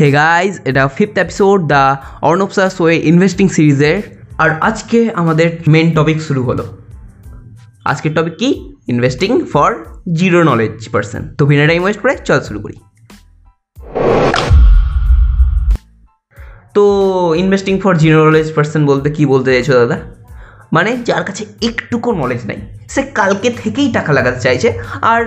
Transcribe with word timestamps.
হে 0.00 0.10
guys 0.10 0.60
এটা 0.64 0.88
fifth 0.88 1.18
episode 1.18 1.58
the 1.66 1.96
অর্ণবসা 2.22 2.70
সোয়ে 2.70 2.96
ইনভেস্টিং 2.96 3.48
সিরিজের 3.48 4.02
আর 4.38 4.50
আজকে 4.50 5.10
আমাদের 5.14 5.48
মেন 5.68 5.94
টপিক 5.94 6.22
শুরু 6.22 6.42
হলো। 6.42 6.64
আজকের 7.84 8.14
টপিক 8.14 8.36
কি? 8.38 8.74
Investing 8.86 9.44
for 9.52 9.70
zero 10.12 10.42
knowledge 10.42 10.88
person 10.88 11.22
তো 11.38 11.46
বিনা 11.46 11.82
ওয়েস্ট 11.82 12.02
করে 12.02 12.16
চল 12.24 12.40
শুরু 12.40 12.60
করি। 12.60 12.76
তো 16.74 16.84
investing 17.34 17.80
for 17.80 17.94
zero 17.94 18.26
knowledge 18.26 18.52
person 18.54 18.86
বলতে 18.86 19.10
কি 19.10 19.26
বলতে 19.26 19.52
চাইছো 19.52 19.72
দাদা? 19.72 19.98
মানে 20.72 20.96
যার 21.04 21.24
কাছে 21.24 21.44
একটুকু 21.62 22.12
নলেজ 22.12 22.46
নাই। 22.46 22.56
সে 22.88 23.02
কালকে 23.02 23.50
থেকেই 23.50 23.92
টাকা 23.92 24.12
লাগাতে 24.12 24.40
চাইছে, 24.40 24.78
আর 25.02 25.22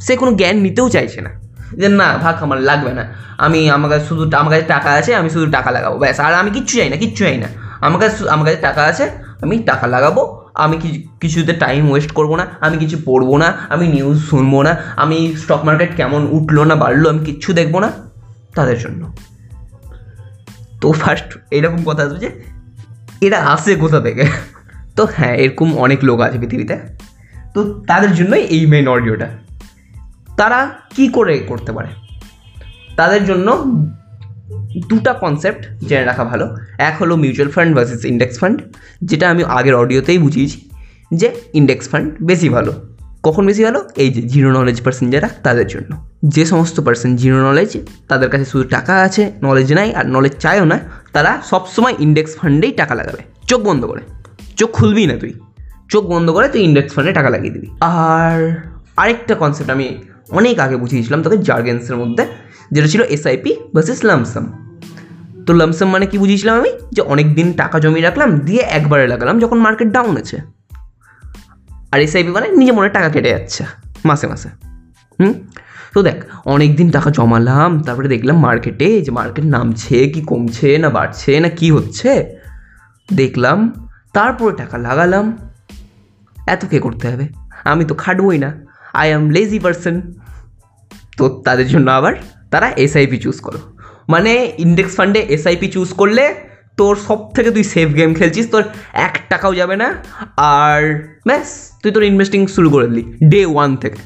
সে 0.00 0.16
কোনো 0.16 0.32
জ্ঞান 0.32 0.56
নিতেও 0.56 0.88
চাইছে 0.88 1.20
না। 1.20 1.43
যে 1.80 1.88
না, 1.88 2.18
ভাগ 2.18 2.42
আমার 2.42 2.60
লাগবে 2.60 2.92
না। 2.92 3.04
আমি 3.38 3.70
আমার 3.70 3.90
কাছে 3.90 4.06
শুধু 4.06 4.36
আমার 4.36 4.50
কাছে 4.50 4.62
টাকা 4.62 4.90
আছে, 4.90 5.14
আমি 5.14 5.30
শুধু 5.30 5.50
টাকা 5.50 5.70
লাগাবো, 5.70 5.98
ব্যাস। 5.98 6.20
আর 6.20 6.34
আমি 6.34 6.50
কিচ্ছু 6.50 6.76
চাই 6.78 6.88
না, 6.90 6.96
কিচ্ছু 6.96 7.24
চাই 7.24 7.38
না। 7.38 7.48
আমার 7.80 8.00
কাছে 8.00 8.28
আমার 8.28 8.44
কাছে 8.46 8.56
টাকা 8.56 8.82
আছে, 8.82 9.10
আমি 9.42 9.58
টাকা 9.58 9.86
লাগাবো। 9.86 10.40
আমি 10.54 10.76
কিছু 10.76 11.00
কিছুতে 11.20 11.52
টাইম 11.52 11.90
ওয়েস্ট 11.90 12.12
করব 12.12 12.36
না, 12.36 12.46
আমি 12.60 12.78
কিছু 12.78 12.96
পড়ব 13.04 13.36
না, 13.36 13.52
আমি 13.68 13.88
নিউজ 13.88 14.18
শুনব 14.18 14.62
না, 14.62 14.76
আমি 14.96 15.36
স্টক 15.36 15.64
মার্কেট 15.64 15.96
কেমন 15.96 16.28
উঠল 16.30 16.64
না 16.64 16.74
বাড়লো, 16.74 17.10
আমি 17.10 17.18
কিচ্ছু 17.24 17.52
দেখব 17.52 17.78
না, 17.78 17.92
তাদের 18.54 18.78
জন্য। 18.78 19.14
তো 20.80 20.92
ফার্স্ট 20.92 21.38
এরকম 21.50 21.84
কথা 21.84 22.02
আসবে 22.02 22.18
যে, 22.18 22.30
এরা 23.20 23.38
আসে 23.38 23.76
কোথা 23.76 24.00
থেকে? 24.00 24.26
তো 24.96 25.06
হ্যাঁ 25.16 25.34
এরকম 25.34 25.76
অনেক 25.76 26.04
লোক 26.04 26.20
আছে 26.20 26.38
পৃথিবীতে। 26.38 26.78
তো 27.54 27.82
তাদের 27.86 28.14
জন্যই 28.14 28.40
এই 28.40 28.66
মেন 28.66 28.88
অডিওটা 28.88 29.28
তারা 30.36 30.70
কি 30.90 31.08
করে 31.08 31.38
করতে 31.38 31.72
পারে? 31.72 31.88
তাদের 32.96 33.24
জন্য 33.24 33.62
দুটা 34.88 35.12
কনসেপ্ট 35.12 35.84
জেনে 35.84 36.04
রাখা 36.04 36.24
ভালো। 36.24 36.56
এক 36.78 36.96
হলো 37.00 37.16
mutual 37.16 37.50
fund 37.50 37.76
versus 37.76 38.04
index 38.04 38.38
fund 38.38 38.62
যেটা 39.04 39.30
আমি 39.30 39.44
আগের 39.44 39.74
অডিওতেই 39.74 40.18
বুঝিয়েছি 40.18 40.70
যে 41.14 41.34
ইন্ডেক্স 41.54 41.88
ফান্ড 41.88 42.14
বেশি 42.22 42.48
ভালো। 42.48 42.72
কখন 43.22 43.46
বেশি 43.46 43.64
ভালো? 43.64 43.88
এই 43.96 44.12
যে 44.12 44.22
জিরো 44.22 44.52
নলেজ 44.52 44.82
পার্সন 44.82 45.10
যারা, 45.10 45.28
তাদের 45.42 45.66
জন্য। 45.66 46.08
যে 46.24 46.46
সমস্ত 46.46 46.80
পার্সন 46.80 47.16
জিরো 47.16 47.50
নলেজ 47.50 47.76
তাদের 48.08 48.30
কাছে 48.30 48.44
শুধু 48.44 48.68
টাকা 48.68 48.94
আছে 48.94 49.32
নলেজ 49.42 49.72
নাই 49.72 49.94
আর 49.94 50.06
নলেজ 50.06 50.32
চায়ও 50.38 50.64
না, 50.64 50.78
তারা 51.12 51.42
সবসময় 51.44 51.94
ইন্ডেক্স 51.98 52.36
ফান্ডেই 52.36 52.72
টাকা 52.72 52.94
লাগাবে। 52.94 53.18
চোখ 53.48 53.60
বন্ধ 53.60 53.84
করে। 53.84 54.00
চোখ 54.56 54.70
খুলবি 54.70 55.06
না 55.06 55.16
তুই। 55.16 55.34
চোখ 55.88 56.04
বন্ধ 56.04 56.30
করে 56.30 56.48
তুই 56.48 56.62
ইন্ডেক্স 56.62 56.94
ফান্ডে 56.94 57.12
টাকা 57.12 57.30
লাগিয়ে 57.30 57.52
দিবি। 57.52 57.66
আর 57.80 58.60
আরেকটা 58.96 59.34
কনসেপ্ট 59.34 59.70
আমি 59.70 60.02
অনেক 60.30 60.58
আগে 60.58 60.76
বুঝিয়েছিলাম 60.76 61.22
তাদের 61.22 61.40
জার্গেন্সের 61.40 61.96
মধ্যে, 61.96 62.26
যেটা 62.72 62.88
ছিল 62.88 63.02
এসআইপি 63.02 63.56
ভার্সেস 63.74 64.04
লামসাম 64.04 64.64
তো 65.46 65.52
লামসাম 65.52 65.88
মানে 65.90 66.06
কি 66.06 66.18
বুঝিয়েছিলাম 66.18 66.58
আমি? 66.58 66.70
যে 66.92 67.02
অনেক 67.02 67.34
দিন 67.34 67.52
টাকা 67.52 67.78
জমিয়ে 67.78 68.02
রাখলাম, 68.02 68.38
দিয়ে 68.38 68.60
একবারে 68.60 69.06
লাগালাম 69.06 69.38
যখন 69.38 69.58
মার্কেট 69.58 69.88
ডাউন 69.88 70.16
আছে। 70.16 70.36
আর 71.92 72.00
এসআইপি 72.00 72.30
মানে 72.30 72.48
নিজে 72.48 72.72
মনে 72.72 72.88
টাকা 72.88 73.08
কেটে 73.08 73.28
যাচ্ছে, 73.28 73.64
মাসে 74.04 74.26
মাসে। 74.26 74.48
হুম? 75.20 75.34
তো 75.94 76.02
দেখ 76.02 76.24
অনেক 76.44 76.76
দিন 76.76 76.90
টাকা 76.90 77.10
জমালাম, 77.10 77.82
তারপরে 77.82 78.08
দেখলাম 78.08 78.38
মার্কেটে 78.38 79.02
যে 79.02 79.10
মার্কেট 79.10 79.44
নামছে, 79.44 80.08
কি 80.08 80.20
কমছে, 80.20 80.78
না 80.78 80.90
বাড়ছে, 80.90 81.40
না 81.40 81.48
কি 81.48 81.70
হচ্ছে। 81.70 82.40
দেখলাম, 83.14 83.88
তারপরে 84.12 84.56
টাকা 84.56 84.78
লাগালাম। 84.78 85.50
এত 86.46 86.64
কে 86.64 86.78
করতে 86.78 87.08
হবে? 87.08 87.28
আমি 87.64 87.84
তো 87.84 87.94
খাটবই 87.94 88.38
না। 88.38 88.63
আই 89.00 89.08
অ্যাম 89.12 89.24
লেজি 89.30 89.58
পারসন 89.58 89.94
তো 91.18 91.24
তাদের 91.46 91.66
জন্য 91.68 91.88
আবার 91.98 92.14
তারা 92.52 92.68
এসআইপি 92.84 93.18
চুজ 93.24 93.38
করো। 93.46 93.60
মানে 94.12 94.32
ইন্ডেক্স 94.58 94.92
ফান্ডে 94.96 95.20
এসআইপি 95.34 95.68
চুজ 95.74 95.90
করলে 96.00 96.24
তোর 96.78 96.94
সব 97.08 97.20
থেকে 97.34 97.50
তুই 97.50 97.64
সেফ 97.64 97.88
গেম 97.98 98.10
খেলছিস, 98.14 98.46
তোর 98.50 98.62
এক 99.06 99.14
টাকাও 99.28 99.52
যাবে 99.54 99.76
না, 99.82 99.88
আর 100.36 100.80
ব্যাস, 101.28 101.48
তুই 101.82 101.90
তোর 101.94 102.02
ইনভেস্টিং 102.02 102.40
শুরু 102.46 102.68
করে 102.70 102.86
দিলি 102.90 103.04
ডে 103.32 103.40
ওয়ান 103.46 103.70
থেকে। 103.76 104.00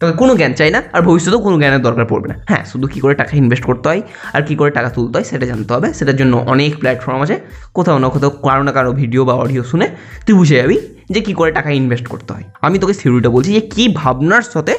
তোকে 0.00 0.12
কোনো 0.12 0.32
জ্ঞান 0.36 0.52
চাই 0.52 0.70
না, 0.70 0.80
আর 0.92 1.00
ভবিষ্যতেও 1.02 1.40
কোনো 1.40 1.56
জ্ঞানের 1.58 1.82
দরকার 1.82 2.06
পড়বে 2.06 2.28
না। 2.28 2.36
হ্যাঁ 2.50 2.64
শুধু 2.70 2.86
কী 2.92 2.98
করে 3.00 3.14
টাকা 3.14 3.32
ইনভেস্ট 3.36 3.64
করতে 3.64 3.86
হয়, 3.88 4.02
আর 4.32 4.42
কী 4.48 4.54
করে 4.56 4.70
টাকা 4.70 4.88
তুলতে 4.90 5.14
হয়, 5.18 5.26
সেটা 5.30 5.46
জানতে 5.46 5.70
হবে। 5.74 5.88
সেটার 5.92 6.16
জন্য 6.16 6.34
অনেক 6.52 6.72
প্ল্যাটফর্ম 6.80 7.20
আছে। 7.22 7.36
কোথাও 7.76 7.98
না 8.02 8.08
কোথাও 8.08 8.30
কারও 8.46 8.62
না 8.62 8.72
কারও 8.72 8.92
ভিডিও 8.92 9.22
বা 9.24 9.34
অডিও 9.34 9.62
শুনে 9.64 9.86
তুই 10.26 10.34
বুঝে 10.40 10.56
যাবি। 10.56 10.76
যে 11.10 11.20
কী 11.20 11.32
করে 11.32 11.52
টাকা 11.52 11.70
ইনভেস্ট 11.70 12.06
করতে 12.06 12.32
হয়। 12.32 12.42
আমি 12.62 12.78
তোকে 12.78 12.92
থিওরিটা 12.92 13.28
বলছি 13.28 13.52
যে 13.52 13.60
কী 13.60 13.92
ভাবনার 13.94 14.42
সাথে 14.42 14.78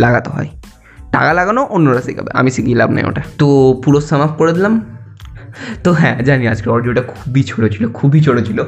লাগাতে 0.00 0.30
হয়। 0.30 0.48
টাকা 1.12 1.32
লাগানো 1.32 1.64
অন্যরা 1.64 2.02
শেখাবে, 2.02 2.30
আমি 2.34 2.50
শিখিয়ে 2.50 2.76
লাভ 2.76 2.90
নেই 2.90 3.04
ওটা। 3.04 3.22
তো 3.38 3.46
পুরো 3.84 4.00
সাম 4.00 4.20
আপ 4.22 4.30
করে 4.38 4.52
দিলাম। 4.52 4.96
তো 5.84 5.92
হ্যাঁ 5.92 6.22
জানি 6.22 6.48
আজকের 6.48 6.72
অডিওটা 6.72 7.02
খুবই 7.02 7.42
ছোটো 7.42 7.68
ছিল, 7.68 7.88
খুবই 7.88 8.20
ছোটো 8.20 8.44
ছিল। 8.44 8.62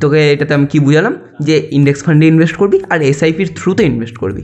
তোকে 0.00 0.32
এটাতে 0.32 0.54
আমি 0.54 0.66
কী 0.66 0.80
বুঝালাম? 0.80 1.16
যে 1.40 1.68
ইন্ডেক্স 1.72 2.04
ফান্ডে 2.04 2.26
ইনভেস্ট 2.26 2.56
করবি 2.56 2.80
আর 2.90 3.02
এসআইপির 3.02 3.50
থ্রুতে 3.56 3.84
ইনভেস্ট 3.84 4.16
করবি। 4.16 4.42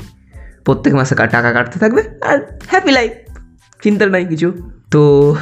প্রত্যেক 0.65 0.95
মাসে 0.95 1.15
টাকা 1.15 1.53
কাটতে 1.53 1.79
থাকবে 1.79 2.03
আর 2.23 2.39
হ্যাপি 2.67 2.91
লাইফ 2.91 3.13
চিন্তার 3.83 4.11
নাই 4.11 4.25
কিছু। 4.25 4.53
তো 4.91 5.35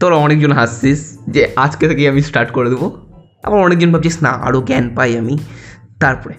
তোরা 0.00 0.16
অনেকজন 0.16 0.52
হাসছিস 0.52 1.18
যে 1.28 1.48
আজকে 1.56 1.88
থেকে 1.88 2.08
আমি 2.08 2.22
স্টার্ট 2.22 2.50
করে 2.50 2.70
দেবো। 2.70 2.96
আবার 3.42 3.60
অনেকজন 3.60 3.92
ভাবছিস, 3.92 4.22
না 4.22 4.28
আরও 4.28 4.62
জ্ঞান 4.62 4.90
পাই 4.94 5.18
আমি। 5.18 5.38
তারপরে, 6.02 6.34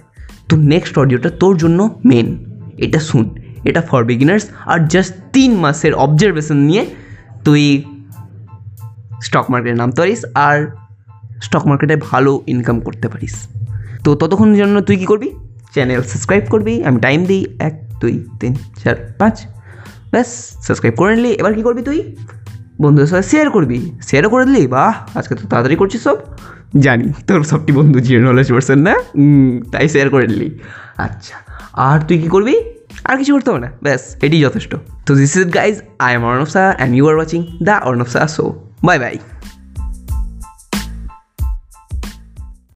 তো 0.50 0.54
নেক্সট 0.74 0.96
অডিওটা 1.02 1.30
তোর 1.42 1.54
জন্য 1.58 1.80
মেন 2.06 2.28
এটা 2.86 3.00
শুন, 3.00 3.26
এটা 3.70 3.82
ফর 3.82 4.02
বিগিনার্স 4.04 4.46
আর 4.66 4.80
জাস্ট 4.88 5.14
তিন 5.34 5.52
মাসের 5.64 5.94
অবজারভেশন 6.06 6.58
নিয়ে 6.70 6.84
তুই 7.46 7.64
স্টক 9.22 9.46
মার্কেটে 9.52 9.78
নামতে 9.82 10.00
পারিস 10.02 10.22
আর 10.48 10.58
স্টক 11.42 11.64
মার্কেটে 11.68 11.96
ভালো 12.10 12.32
ইনকাম 12.48 12.78
করতে 12.80 13.08
পারিস। 13.08 13.36
তো 14.04 14.10
ততক্ষণ 14.16 14.50
জন্য 14.56 14.76
তুই 14.88 14.96
কী 15.02 15.06
করবি? 15.06 15.30
চ্যানেল 15.74 16.02
সাবস্ক্রাইব 16.12 16.44
করবি। 16.54 16.74
আমি 16.88 16.98
টাইম 17.00 17.20
দিই, 17.26 17.44
এক, 17.60 17.76
দুই, 18.02 18.16
তিন, 18.40 18.54
চার, 18.84 18.96
পাঁচ। 19.20 19.36
ব্যাস 20.12 20.30
সাবস্ক্রাইব 20.66 20.96
করে 20.96 21.12
নিলি। 21.16 21.32
এবার 21.32 21.54
কী 21.54 21.62
করবি 21.62 21.82
তুই? 21.82 22.00
বন্ধুদের 22.82 23.08
সাথে 23.08 23.28
শেয়ার 23.30 23.50
করবি? 23.50 23.92
শেয়ারও 24.02 24.30
করে 24.30 24.46
দিলি? 24.46 24.68
বাহ, 24.68 25.18
আজকে 25.18 25.36
তো 25.36 25.48
তাড়াতাড়ি 25.48 25.76
করছিস 25.76 26.04
সব। 26.04 26.18
জানি, 26.80 27.14
তোর 27.28 27.44
সবটি 27.44 27.72
বন্ধু 27.74 28.00
জিরো 28.00 28.22
নলেজ 28.32 28.52
পার্সন 28.52 28.80
না? 28.80 28.96
তাই 29.72 29.90
শেয়ার 29.90 30.10
করে 30.10 30.28
দিলি। 30.28 30.60
আচ্ছা 30.98 31.36
আর 31.74 32.00
তুই 32.00 32.18
কী 32.18 32.28
করবি? 32.28 32.56
আর 33.04 33.18
কিছু 33.18 33.34
করতে 33.34 33.52
হবে 33.52 33.60
না। 33.60 33.72
ব্যাস, 33.84 34.16
এটি 34.22 34.42
যথেষ্ট। 34.42 34.76
তো 35.06 35.16
this 35.16 35.36
is 35.36 35.54
guys 35.54 35.82
I 36.00 36.16
am 36.16 36.24
Arnab 36.24 36.46
Saha 36.46 36.74
and 36.78 36.96
you 36.96 37.10
are 37.10 37.16
watching 37.16 37.48
the 37.64 37.80
Arnab 37.84 38.06
Shah 38.06 38.28
show 38.28 38.46
bye 38.84 39.00
bye 39.00 39.18